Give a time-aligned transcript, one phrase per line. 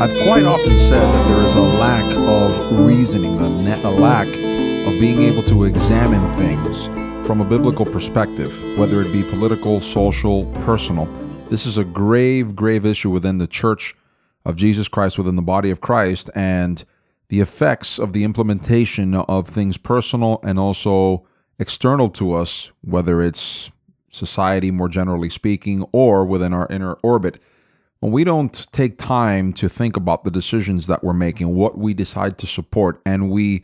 [0.00, 4.26] I've quite often said that there is a lack of reasoning, a, ne- a lack
[4.26, 6.86] of being able to examine things
[7.26, 11.04] from a biblical perspective, whether it be political, social, personal.
[11.50, 13.94] This is a grave, grave issue within the church
[14.46, 16.82] of Jesus Christ, within the body of Christ, and
[17.30, 21.24] the effects of the implementation of things personal and also
[21.60, 23.70] external to us, whether it's
[24.10, 27.40] society more generally speaking or within our inner orbit.
[28.00, 31.94] When we don't take time to think about the decisions that we're making, what we
[31.94, 33.62] decide to support, and we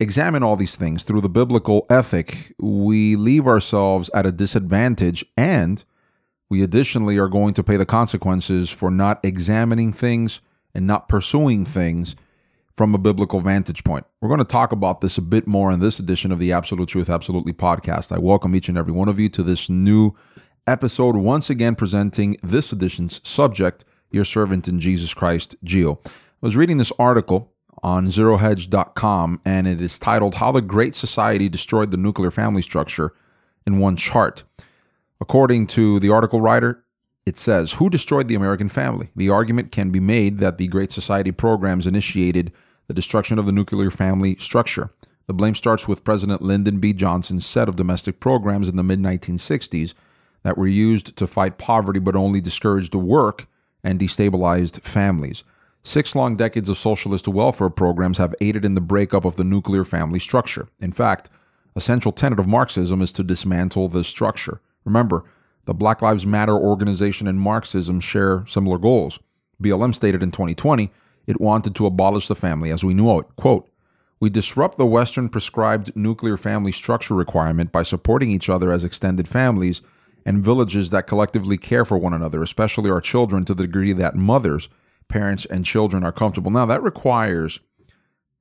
[0.00, 5.84] examine all these things through the biblical ethic, we leave ourselves at a disadvantage and
[6.50, 10.40] we additionally are going to pay the consequences for not examining things
[10.74, 12.16] and not pursuing things
[12.78, 14.06] from a biblical vantage point.
[14.20, 16.88] We're going to talk about this a bit more in this edition of the Absolute
[16.88, 18.12] Truth Absolutely podcast.
[18.12, 20.14] I welcome each and every one of you to this new
[20.64, 25.98] episode, once again presenting this edition's subject, Your Servant in Jesus Christ, Geo.
[26.06, 31.48] I was reading this article on zerohedge.com and it is titled How the Great Society
[31.48, 33.12] Destroyed the Nuclear Family Structure
[33.66, 34.44] in One Chart.
[35.20, 36.84] According to the article writer,
[37.26, 39.10] it says, Who destroyed the American family?
[39.16, 42.52] The argument can be made that the Great Society programs initiated
[42.88, 44.90] the destruction of the nuclear family structure.
[45.26, 46.94] The blame starts with President Lyndon B.
[46.94, 49.94] Johnson's set of domestic programs in the mid 1960s
[50.42, 53.46] that were used to fight poverty but only discouraged work
[53.84, 55.44] and destabilized families.
[55.82, 59.84] Six long decades of socialist welfare programs have aided in the breakup of the nuclear
[59.84, 60.68] family structure.
[60.80, 61.30] In fact,
[61.76, 64.60] a central tenet of Marxism is to dismantle this structure.
[64.84, 65.24] Remember,
[65.66, 69.18] the Black Lives Matter organization and Marxism share similar goals.
[69.62, 70.90] BLM stated in 2020
[71.28, 73.26] it wanted to abolish the family as we know it.
[73.28, 73.70] Oh, quote,
[74.18, 79.28] we disrupt the Western prescribed nuclear family structure requirement by supporting each other as extended
[79.28, 79.82] families
[80.26, 84.16] and villages that collectively care for one another, especially our children, to the degree that
[84.16, 84.68] mothers,
[85.06, 86.50] parents, and children are comfortable.
[86.50, 87.60] Now, that requires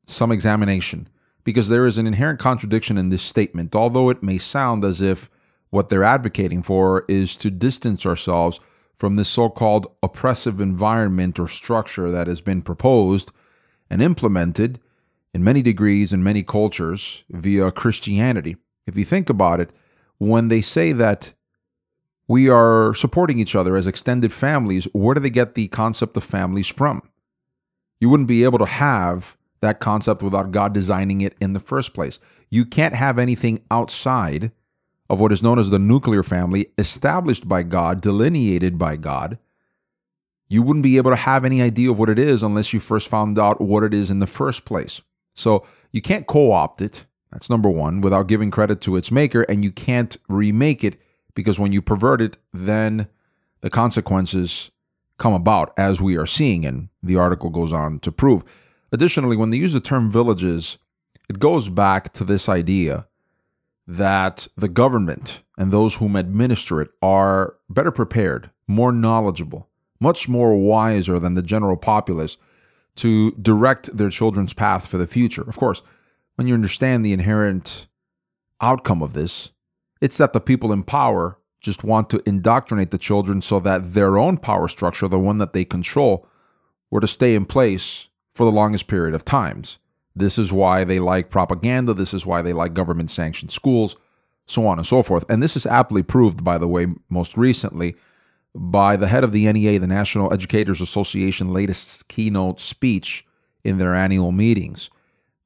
[0.05, 1.09] some examination
[1.43, 5.29] because there is an inherent contradiction in this statement, although it may sound as if
[5.69, 8.59] what they're advocating for is to distance ourselves
[8.97, 13.31] from this so called oppressive environment or structure that has been proposed
[13.89, 14.79] and implemented
[15.33, 18.57] in many degrees in many cultures via Christianity.
[18.85, 19.69] If you think about it,
[20.17, 21.33] when they say that
[22.27, 24.85] we are supporting each other as extended families.
[24.93, 27.01] Where do they get the concept of families from?
[27.99, 31.93] You wouldn't be able to have that concept without God designing it in the first
[31.93, 32.19] place.
[32.49, 34.51] You can't have anything outside
[35.09, 39.37] of what is known as the nuclear family, established by God, delineated by God.
[40.49, 43.09] You wouldn't be able to have any idea of what it is unless you first
[43.09, 45.01] found out what it is in the first place.
[45.33, 47.05] So you can't co opt it.
[47.31, 50.99] That's number one, without giving credit to its maker, and you can't remake it
[51.35, 53.07] because when you pervert it, then
[53.61, 54.71] the consequences
[55.17, 58.43] come about as we are seeing, and the article goes on to prove.
[58.91, 60.77] Additionally, when they use the term villages,
[61.27, 63.07] it goes back to this idea
[63.87, 70.55] that the government and those whom administer it are better prepared, more knowledgeable, much more
[70.55, 72.37] wiser than the general populace
[72.95, 75.47] to direct their children's path for the future.
[75.47, 75.81] Of course,
[76.35, 77.87] when you understand the inherent
[78.59, 79.51] outcome of this,
[80.01, 84.17] it's that the people in power just want to indoctrinate the children so that their
[84.17, 86.27] own power structure, the one that they control,
[86.91, 89.79] were to stay in place for the longest period of times.
[90.19, 91.93] This is why they like propaganda.
[91.93, 93.95] This is why they like government sanctioned schools,
[94.45, 95.25] so on and so forth.
[95.29, 97.95] And this is aptly proved, by the way, most recently
[98.55, 103.25] by the head of the NEA, the National Educators Association, latest keynote speech
[103.63, 104.89] in their annual meetings.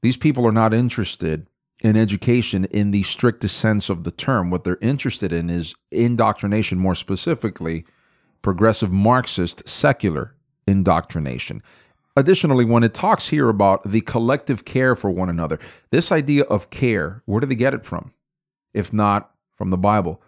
[0.01, 1.47] These people are not interested
[1.81, 4.49] in education in the strictest sense of the term.
[4.49, 7.85] What they're interested in is indoctrination, more specifically,
[8.41, 10.35] progressive Marxist secular
[10.67, 11.61] indoctrination.
[12.21, 15.57] Additionally, when it talks here about the collective care for one another,
[15.89, 18.13] this idea of care, where do they get it from?
[18.75, 20.21] If not from the Bible.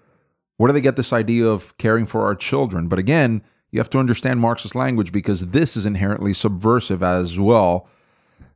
[0.58, 2.88] Where do they get this idea of caring for our children?
[2.88, 7.88] But again, you have to understand Marxist language because this is inherently subversive as well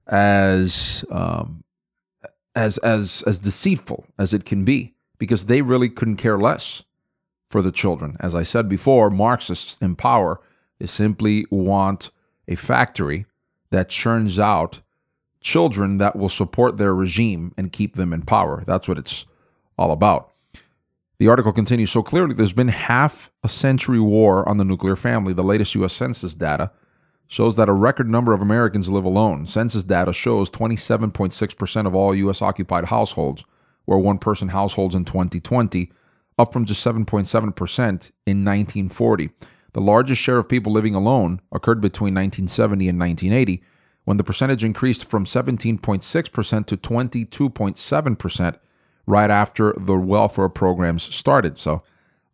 [0.07, 1.63] as um,
[2.55, 6.81] as as as deceitful as it can be because they really couldn't care less
[7.51, 8.17] for the children.
[8.19, 10.41] As I said before, Marxists in power
[10.79, 12.09] they simply want
[12.47, 13.25] a factory
[13.69, 14.81] that churns out
[15.41, 18.63] children that will support their regime and keep them in power.
[18.65, 19.25] That's what it's
[19.77, 20.31] all about.
[21.19, 25.33] The article continues so clearly there's been half a century war on the nuclear family.
[25.33, 26.71] The latest US Census data
[27.27, 29.45] shows that a record number of Americans live alone.
[29.45, 32.41] Census data shows 27.6% of all U.S.
[32.41, 33.43] occupied households
[33.85, 35.91] were one person households in 2020,
[36.37, 37.77] up from just 7.7%
[38.25, 39.29] in 1940.
[39.77, 43.61] The largest share of people living alone occurred between 1970 and 1980,
[44.05, 48.59] when the percentage increased from 17.6% to 22.7%
[49.05, 51.59] right after the welfare programs started.
[51.59, 51.83] So,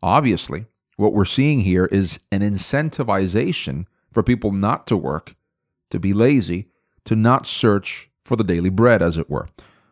[0.01, 5.35] obviously, what we're seeing here is an incentivization for people not to work,
[5.89, 6.69] to be lazy,
[7.03, 9.49] to not search for the daily bread, as it were.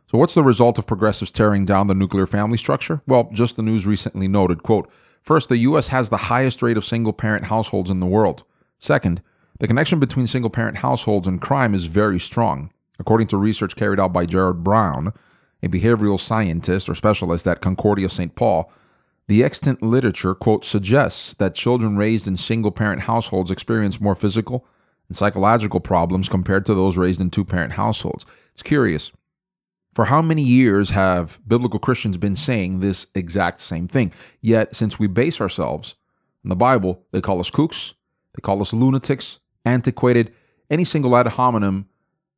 [0.10, 3.02] So, what's the result of progressives tearing down the nuclear family structure?
[3.06, 4.90] Well, just the news recently noted, quote,
[5.22, 8.44] First, the US has the highest rate of single parent households in the world.
[8.80, 9.22] Second,
[9.60, 12.72] the connection between single parent households and crime is very strong.
[13.00, 15.14] According to research carried out by Jared Brown,
[15.64, 18.36] a behavioral scientist or specialist at Concordia St.
[18.36, 18.72] Paul,
[19.28, 24.66] the extant literature, quote, suggests that children raised in single parent households experience more physical
[25.08, 28.26] and psychological problems compared to those raised in two parent households.
[28.54, 29.12] It's curious.
[29.94, 34.14] For how many years have biblical Christians been saying this exact same thing?
[34.40, 35.96] Yet, since we base ourselves
[36.44, 37.94] in the Bible, they call us kooks,
[38.34, 40.34] they call us lunatics, antiquated,
[40.70, 41.90] any single ad hominem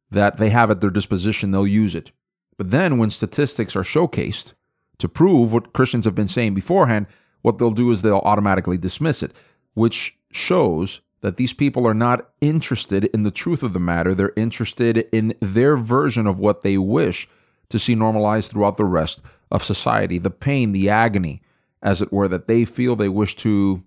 [0.09, 2.11] that they have at their disposition, they'll use it.
[2.57, 4.53] But then, when statistics are showcased
[4.97, 7.05] to prove what Christians have been saying beforehand,
[7.43, 9.31] what they'll do is they'll automatically dismiss it,
[9.75, 14.13] which shows that these people are not interested in the truth of the matter.
[14.13, 17.27] They're interested in their version of what they wish
[17.73, 20.19] to see normalized throughout the rest of society.
[20.19, 21.41] The pain, the agony,
[21.81, 23.83] as it were, that they feel they wish to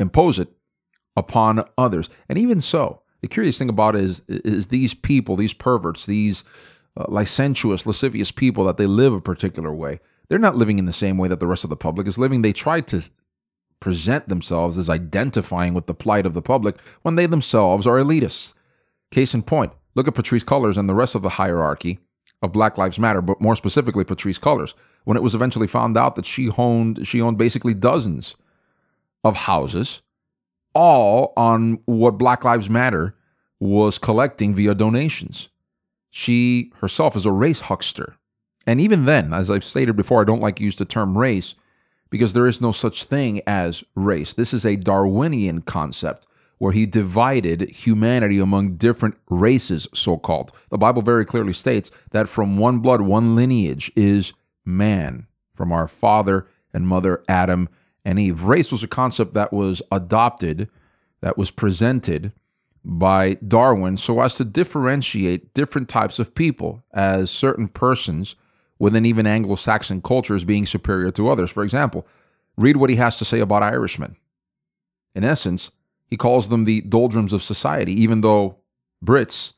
[0.00, 0.48] impose it
[1.16, 2.10] upon others.
[2.28, 6.42] And even so, the curious thing about it is, is these people, these perverts, these
[6.96, 10.00] uh, licentious, lascivious people, that they live a particular way.
[10.28, 12.42] They're not living in the same way that the rest of the public is living.
[12.42, 13.08] They try to
[13.78, 18.54] present themselves as identifying with the plight of the public when they themselves are elitists.
[19.12, 22.00] Case in point, look at Patrisse Cullors and the rest of the hierarchy
[22.42, 24.74] of Black Lives Matter, but more specifically Patrisse Cullors,
[25.04, 28.36] when it was eventually found out that she owned she owned basically dozens
[29.24, 30.02] of houses,
[30.74, 33.14] all on what Black Lives Matter
[33.58, 35.48] was collecting via donations.
[36.10, 38.16] She herself is a race huckster.
[38.66, 41.54] And even then, as I've stated before, I don't like to use the term race
[42.10, 44.34] because there is no such thing as race.
[44.34, 46.26] This is a Darwinian concept
[46.58, 50.52] where he divided humanity among different races, so called.
[50.70, 54.32] The Bible very clearly states that from one blood, one lineage is
[54.64, 57.68] man, from our father and mother Adam
[58.04, 58.44] and Eve.
[58.44, 60.68] Race was a concept that was adopted,
[61.20, 62.32] that was presented
[62.84, 68.36] by Darwin so as to differentiate different types of people as certain persons
[68.78, 71.50] within even Anglo Saxon cultures being superior to others.
[71.50, 72.06] For example,
[72.56, 74.16] read what he has to say about Irishmen.
[75.14, 75.72] In essence,
[76.08, 78.56] he calls them the doldrums of society, even though
[79.04, 79.52] Brits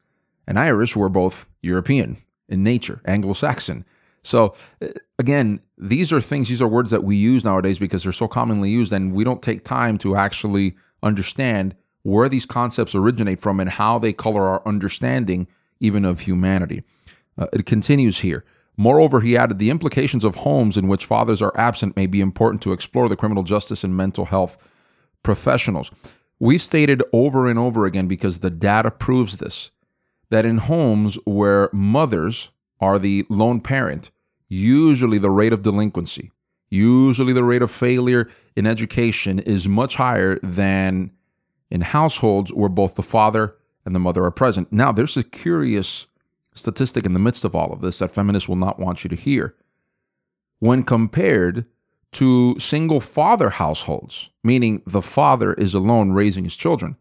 [0.46, 2.18] and Irish were both European
[2.48, 3.84] in nature, Anglo Saxon.
[4.22, 8.12] So, uh, again, these are things, these are words that we use nowadays because they're
[8.12, 13.40] so commonly used, and we don't take time to actually understand where these concepts originate
[13.40, 15.46] from and how they color our understanding
[15.80, 16.82] even of humanity.
[17.36, 18.44] Uh, it continues here.
[18.76, 22.62] Moreover, he added the implications of homes in which fathers are absent may be important
[22.62, 24.56] to explore the criminal justice and mental health
[25.22, 25.90] professionals.
[26.40, 29.70] We've stated over and over again because the data proves this
[30.30, 34.10] that in homes where mothers are the lone parent,
[34.48, 36.30] usually the rate of delinquency,
[36.68, 41.10] usually the rate of failure in education is much higher than
[41.70, 43.54] in households where both the father
[43.84, 44.70] and the mother are present.
[44.70, 46.06] Now, there's a curious
[46.54, 49.16] statistic in the midst of all of this that feminists will not want you to
[49.16, 49.54] hear.
[50.58, 51.66] When compared
[52.12, 56.96] to single father households, meaning the father is alone raising his children.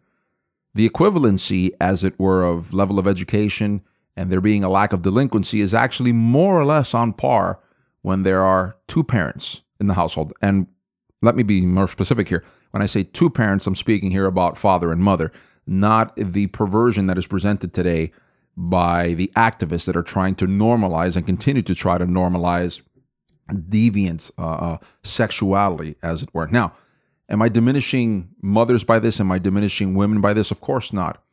[0.74, 3.82] The equivalency, as it were, of level of education
[4.16, 7.60] and there being a lack of delinquency is actually more or less on par
[8.02, 10.34] when there are two parents in the household.
[10.42, 10.68] And
[11.22, 12.44] let me be more specific here.
[12.72, 15.32] When I say two parents, I'm speaking here about father and mother,
[15.66, 18.12] not the perversion that is presented today
[18.56, 22.82] by the activists that are trying to normalize and continue to try to normalize
[23.48, 26.48] deviant uh, uh, sexuality, as it were.
[26.48, 26.74] Now,
[27.30, 29.20] am I diminishing mothers by this?
[29.20, 30.52] Am I diminishing women by this?
[30.52, 31.24] Of course not.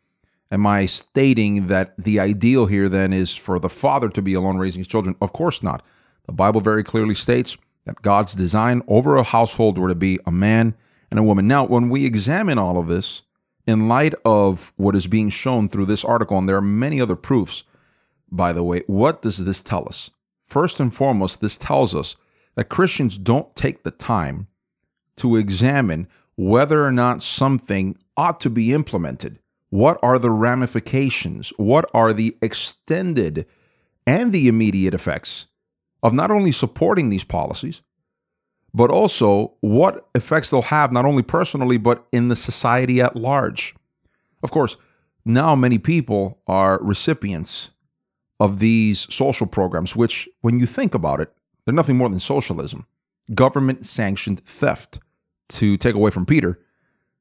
[0.51, 4.59] Am I stating that the ideal here then is for the father to be alone
[4.59, 5.17] raising his children?
[5.21, 5.83] Of course not.
[6.27, 10.31] The Bible very clearly states that God's design over a household were to be a
[10.31, 10.75] man
[11.11, 11.47] and a woman.
[11.47, 13.23] Now, when we examine all of this
[13.67, 17.17] in light of what is being shown through this article, and there are many other
[17.17, 17.65] proofs,
[18.31, 20.11] by the way, what does this tell us?
[20.55, 22.15] First and foremost, this tells us
[22.55, 24.47] that Christians don't take the time
[25.17, 26.07] to examine
[26.37, 31.53] whether or not something ought to be implemented, What are the ramifications?
[31.57, 33.47] What are the extended
[34.07, 35.47] and the immediate effects
[36.05, 37.83] of not only supporting these policies,
[38.73, 43.75] but also what effects they'll have not only personally, but in the society at large?
[44.41, 44.77] Of course,
[45.25, 47.71] now many people are recipients
[48.45, 51.33] of these social programs, which, when you think about it,
[51.65, 52.87] they're nothing more than socialism,
[53.35, 55.01] government sanctioned theft
[55.49, 56.61] to take away from Peter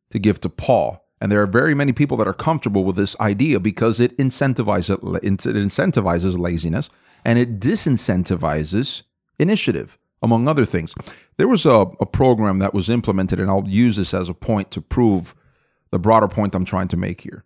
[0.09, 1.05] to give to Paul.
[1.21, 4.97] And there are very many people that are comfortable with this idea because it incentivizes,
[5.23, 6.89] it incentivizes laziness
[7.23, 9.03] and it disincentivizes
[9.39, 10.93] initiative, among other things.
[11.37, 14.71] There was a, a program that was implemented, and I'll use this as a point
[14.71, 15.33] to prove
[15.91, 17.45] the broader point I'm trying to make here.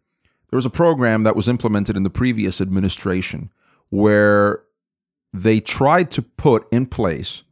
[0.49, 3.51] There was a program that was implemented in the previous administration
[3.89, 4.63] where
[5.33, 7.43] they tried to put in place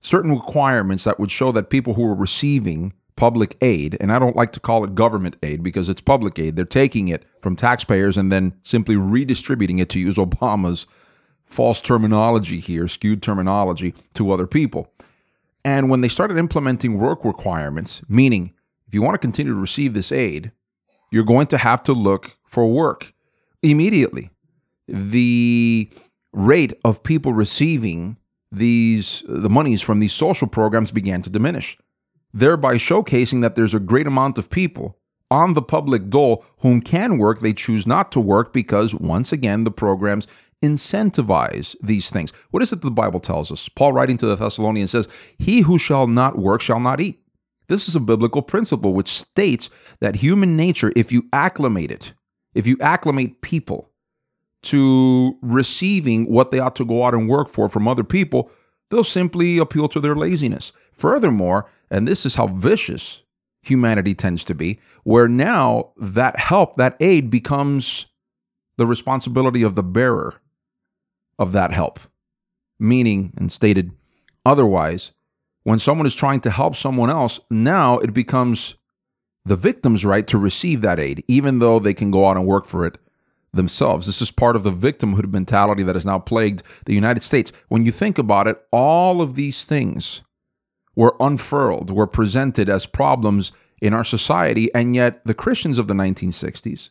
[0.00, 4.36] certain requirements that would show that people who were receiving public aid, and I don't
[4.36, 8.16] like to call it government aid because it's public aid, they're taking it from taxpayers
[8.16, 10.86] and then simply redistributing it to use Obama's
[11.44, 14.92] false terminology here, skewed terminology to other people.
[15.64, 18.52] And when they started implementing work requirements, meaning
[18.86, 20.52] if you want to continue to receive this aid,
[21.10, 23.12] you're going to have to look for work
[23.62, 24.30] immediately.
[24.88, 25.90] The
[26.32, 28.18] rate of people receiving
[28.52, 31.76] these the monies from these social programs began to diminish,
[32.32, 34.98] thereby showcasing that there's a great amount of people
[35.30, 39.64] on the public dole whom can work, they choose not to work because once again
[39.64, 40.26] the programs
[40.62, 42.32] incentivize these things.
[42.50, 43.68] What is it the Bible tells us?
[43.68, 47.20] Paul writing to the Thessalonians says, "He who shall not work shall not eat."
[47.68, 49.68] This is a biblical principle which states
[50.00, 52.14] that human nature, if you acclimate it,
[52.54, 53.90] if you acclimate people
[54.62, 58.50] to receiving what they ought to go out and work for from other people,
[58.90, 60.72] they'll simply appeal to their laziness.
[60.92, 63.22] Furthermore, and this is how vicious
[63.62, 68.06] humanity tends to be, where now that help, that aid becomes
[68.76, 70.34] the responsibility of the bearer
[71.38, 72.00] of that help.
[72.78, 73.92] Meaning, and stated
[74.44, 75.12] otherwise,
[75.64, 78.76] when someone is trying to help someone else, now it becomes
[79.44, 82.66] the victim's right to receive that aid, even though they can go out and work
[82.66, 82.98] for it
[83.52, 84.06] themselves.
[84.06, 87.52] This is part of the victimhood mentality that has now plagued the United States.
[87.68, 90.22] When you think about it, all of these things
[90.94, 95.94] were unfurled, were presented as problems in our society, and yet the Christians of the
[95.94, 96.90] 1960s,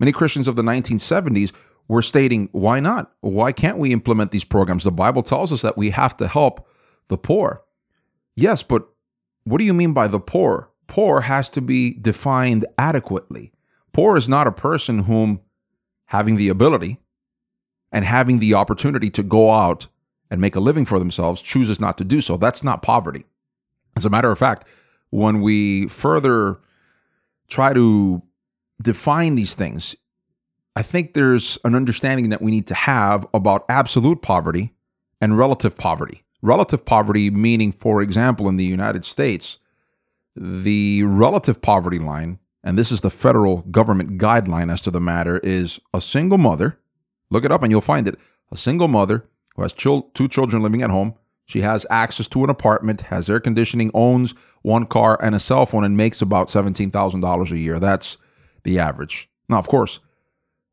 [0.00, 1.52] many Christians of the 1970s,
[1.88, 3.12] were stating, why not?
[3.20, 4.84] Why can't we implement these programs?
[4.84, 6.68] The Bible tells us that we have to help
[7.08, 7.62] the poor.
[8.34, 8.88] Yes, but
[9.44, 10.70] what do you mean by the poor?
[10.88, 13.52] Poor has to be defined adequately.
[13.92, 15.40] Poor is not a person whom
[16.06, 16.98] having the ability
[17.92, 19.88] and having the opportunity to go out
[20.30, 22.36] and make a living for themselves chooses not to do so.
[22.36, 23.24] That's not poverty.
[23.96, 24.64] As a matter of fact,
[25.10, 26.58] when we further
[27.48, 28.22] try to
[28.82, 29.96] define these things,
[30.74, 34.74] I think there's an understanding that we need to have about absolute poverty
[35.20, 36.22] and relative poverty.
[36.42, 39.58] Relative poverty, meaning, for example, in the United States,
[40.36, 45.38] the relative poverty line and this is the federal government guideline as to the matter,
[45.38, 46.78] is a single mother.
[47.30, 48.18] Look it up and you'll find it.
[48.50, 51.14] A single mother who has two children living at home.
[51.44, 55.64] She has access to an apartment, has air conditioning, owns one car and a cell
[55.64, 57.78] phone, and makes about $17,000 a year.
[57.78, 58.18] That's
[58.64, 59.30] the average.
[59.48, 60.00] Now, of course,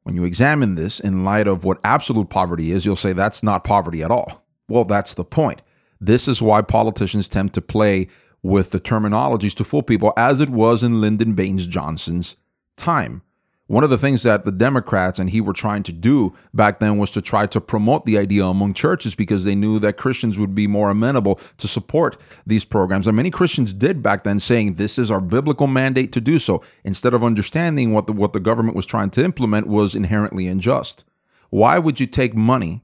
[0.01, 3.63] when you examine this in light of what absolute poverty is, you'll say that's not
[3.63, 4.43] poverty at all.
[4.67, 5.61] Well, that's the point.
[6.01, 8.07] This is why politicians tend to play
[8.43, 12.35] with the terminologies to fool people, as it was in Lyndon Baines Johnson's
[12.77, 13.23] time.
[13.67, 16.97] One of the things that the Democrats and he were trying to do back then
[16.97, 20.53] was to try to promote the idea among churches because they knew that Christians would
[20.53, 23.07] be more amenable to support these programs.
[23.07, 26.61] And many Christians did back then, saying this is our biblical mandate to do so,
[26.83, 31.05] instead of understanding what the, what the government was trying to implement was inherently unjust.
[31.49, 32.83] Why would you take money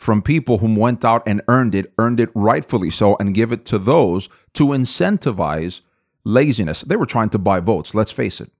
[0.00, 3.66] from people whom went out and earned it, earned it rightfully so, and give it
[3.66, 5.82] to those to incentivize
[6.24, 6.80] laziness.
[6.80, 8.50] They were trying to buy votes, let's face it.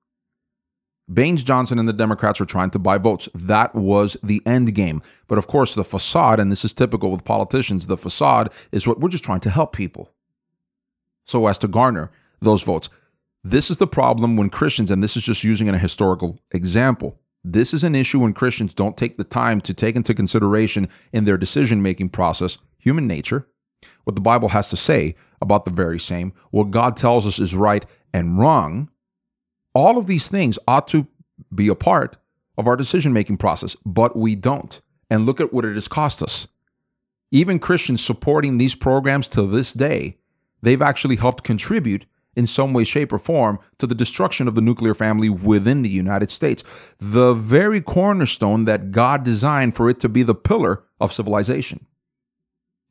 [1.11, 3.27] Baines Johnson and the Democrats were trying to buy votes.
[3.35, 5.01] That was the end game.
[5.29, 9.01] But of course, the facade, and this is typical with politicians, the facade is what
[9.01, 10.13] we're just trying to help people
[11.25, 12.11] so as to garner
[12.43, 12.91] those votes.
[13.43, 17.73] This is the problem when Christians, and this is just using a historical example, this
[17.73, 21.39] is an issue when Christians don't take the time to take into consideration in their
[21.39, 23.47] decision making process human nature,
[24.05, 27.55] what the Bible has to say about the very same, what God tells us is
[27.55, 28.91] right and wrong.
[29.75, 31.07] All of these things ought to
[31.55, 32.17] be a part
[32.59, 34.81] of our decision making process, but we don't.
[35.09, 36.47] And look at what it has cost us.
[37.33, 40.19] Even Christians supporting these programs to this day,
[40.63, 42.07] they've actually helped contribute
[42.37, 45.89] in some way, shape, or form to the destruction of the nuclear family within the
[45.89, 46.63] United States.
[46.99, 51.87] The very cornerstone that God designed for it to be the pillar of civilization.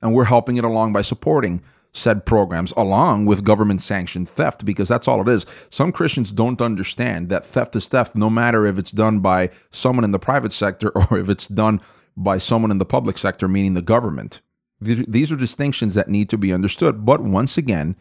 [0.01, 4.87] And we're helping it along by supporting said programs along with government sanctioned theft because
[4.87, 5.45] that's all it is.
[5.69, 10.03] Some Christians don't understand that theft is theft no matter if it's done by someone
[10.03, 11.81] in the private sector or if it's done
[12.15, 14.41] by someone in the public sector, meaning the government.
[14.81, 17.05] These are distinctions that need to be understood.
[17.05, 17.97] But once again,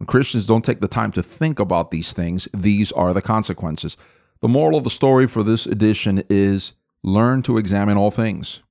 [0.00, 3.98] when Christians don't take the time to think about these things, these are the consequences.
[4.40, 8.62] The moral of the story for this edition is learn to examine all things.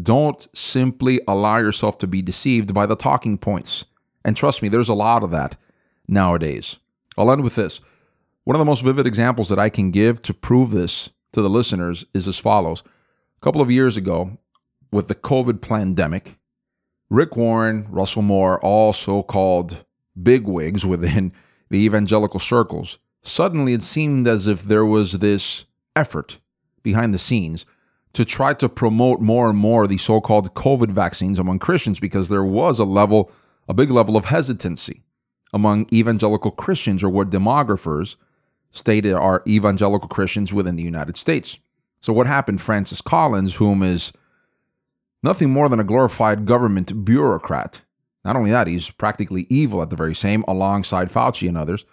[0.00, 3.86] Don't simply allow yourself to be deceived by the talking points.
[4.26, 5.56] And trust me, there's a lot of that
[6.06, 6.78] nowadays.
[7.16, 7.80] I'll end with this.
[8.44, 11.48] One of the most vivid examples that I can give to prove this to the
[11.48, 12.82] listeners is as follows.
[13.38, 14.36] A couple of years ago,
[14.90, 16.36] with the COVID pandemic,
[17.08, 19.86] Rick Warren, Russell Moore, all so called
[20.20, 21.32] bigwigs within
[21.70, 25.64] the evangelical circles, suddenly it seemed as if there was this
[25.96, 26.38] effort
[26.82, 27.64] behind the scenes
[28.12, 32.44] to try to promote more and more the so-called COVID vaccines among Christians because there
[32.44, 33.30] was a level,
[33.68, 35.02] a big level of hesitancy
[35.52, 38.16] among evangelical Christians or what demographers
[38.70, 41.58] stated are evangelical Christians within the United States.
[42.00, 42.60] So what happened?
[42.60, 44.12] Francis Collins, whom is
[45.22, 47.82] nothing more than a glorified government bureaucrat.
[48.24, 51.84] Not only that, he's practically evil at the very same, alongside Fauci and others.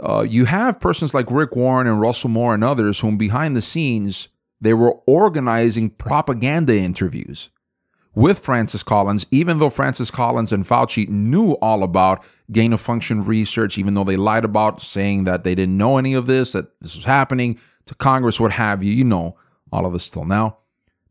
[0.00, 3.62] Uh, you have persons like Rick Warren and Russell Moore and others whom behind the
[3.62, 4.28] scenes
[4.60, 7.50] they were organizing propaganda interviews
[8.14, 13.24] with Francis Collins, even though Francis Collins and Fauci knew all about gain of function
[13.24, 16.78] research, even though they lied about saying that they didn't know any of this, that
[16.80, 18.92] this was happening to Congress, what have you.
[18.92, 19.36] You know
[19.72, 20.58] all of this till now.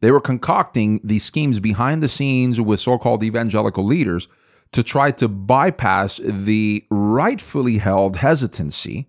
[0.03, 4.27] They were concocting these schemes behind the scenes with so called evangelical leaders
[4.73, 9.07] to try to bypass the rightfully held hesitancy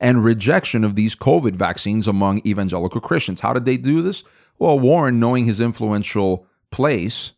[0.00, 3.40] and rejection of these COVID vaccines among evangelical Christians.
[3.40, 4.24] How did they do this?
[4.58, 7.32] Well, Warren, knowing his influential place,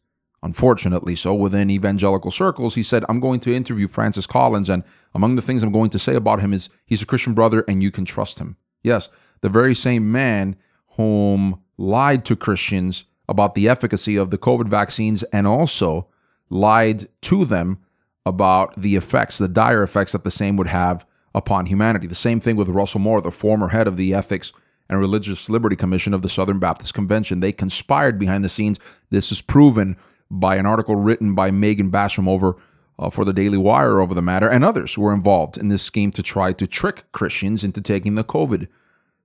[0.44, 4.84] unfortunately so, within evangelical circles, he said, I'm going to interview Francis Collins, and
[5.16, 7.82] among the things I'm going to say about him is he's a Christian brother and
[7.82, 8.56] you can trust him.
[8.84, 9.08] Yes,
[9.40, 10.54] the very same man
[10.90, 16.08] whom lied to Christians about the efficacy of the COVID vaccines and also
[16.50, 17.78] lied to them
[18.26, 22.06] about the effects, the dire effects that the same would have upon humanity.
[22.06, 24.52] The same thing with Russell Moore, the former head of the Ethics
[24.88, 27.40] and Religious Liberty Commission of the Southern Baptist Convention.
[27.40, 28.78] They conspired behind the scenes.
[29.10, 29.96] This is proven
[30.30, 32.56] by an article written by Megan Basham over
[32.98, 36.12] uh, for the Daily Wire over the matter, and others were involved in this scheme
[36.12, 38.68] to try to trick Christians into taking the COVID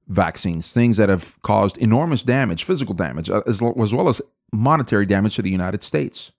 [0.10, 5.06] vaccines, things that have caused enormous damage, physical damage, uh, as, as well as monetary
[5.06, 6.32] damage to the United States.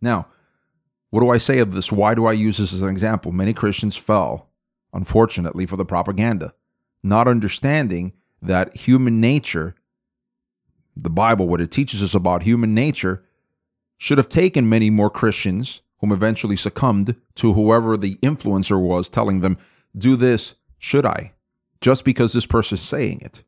[0.00, 0.26] Now,
[1.10, 1.90] what do I say of this?
[1.90, 3.32] Why do I use this as an example?
[3.32, 4.48] Many Christians fell
[4.92, 6.54] unfortunately, for the propaganda,
[7.02, 9.74] not understanding that human nature,
[10.96, 13.24] the Bible, what it teaches us about human nature,
[13.96, 19.40] should have taken many more Christians whom eventually succumbed to whoever the influencer was telling
[19.40, 19.58] them,
[19.96, 21.32] do this, should I?
[21.80, 23.44] Just because this person's saying it.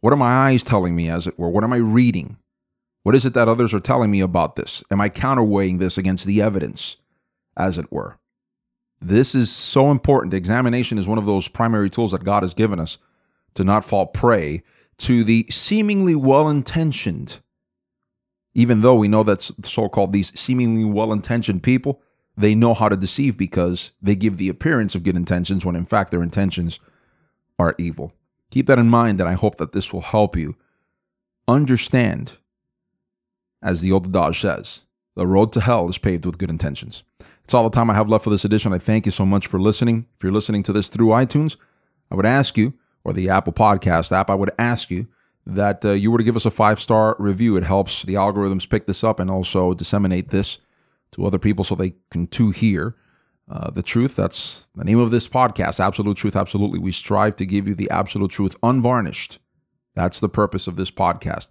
[0.00, 1.48] What are my eyes telling me, as it were?
[1.48, 2.36] What am I reading?
[3.04, 4.84] What is it that others are telling me about this?
[4.90, 6.96] Am I counterweighing this against the evidence,
[7.56, 8.18] as it were?
[9.00, 10.34] This is so important.
[10.34, 12.98] Examination is one of those primary tools that God has given us
[13.54, 14.62] to not fall prey
[14.98, 17.40] to the seemingly well intentioned,
[18.54, 22.00] even though we know that so called these seemingly well intentioned people,
[22.36, 25.84] they know how to deceive because they give the appearance of good intentions when in
[25.84, 26.80] fact their intentions
[27.58, 28.12] are evil.
[28.50, 30.56] Keep that in mind, and I hope that this will help you
[31.48, 32.38] understand,
[33.62, 34.82] as the old adage says,
[35.16, 37.04] the road to hell is paved with good intentions.
[37.44, 38.72] It's all the time I have left for this edition.
[38.72, 40.06] I thank you so much for listening.
[40.16, 41.56] If you're listening to this through iTunes,
[42.10, 45.08] I would ask you, or the Apple Podcast app, I would ask you
[45.46, 47.56] that uh, you were to give us a five star review.
[47.56, 50.58] It helps the algorithms pick this up and also disseminate this
[51.12, 52.96] to other people so they can too hear
[53.50, 54.16] uh, the truth.
[54.16, 56.36] That's the name of this podcast, Absolute Truth.
[56.36, 56.78] Absolutely.
[56.78, 59.38] We strive to give you the absolute truth unvarnished.
[59.94, 61.48] That's the purpose of this podcast.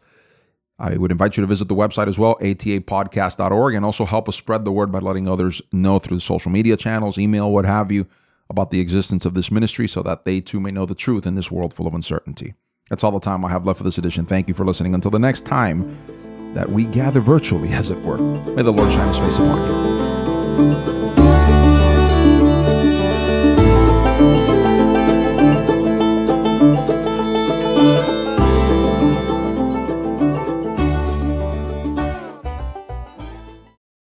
[0.79, 4.35] I would invite you to visit the website as well, atapodcast.org, and also help us
[4.35, 7.91] spread the word by letting others know through the social media channels, email, what have
[7.91, 8.07] you,
[8.49, 11.35] about the existence of this ministry so that they too may know the truth in
[11.35, 12.55] this world full of uncertainty.
[12.89, 14.25] That's all the time I have left for this edition.
[14.25, 14.93] Thank you for listening.
[14.93, 15.97] Until the next time
[16.53, 19.61] that we gather virtually, as it were, may the Lord shine his face upon
[21.17, 21.32] you.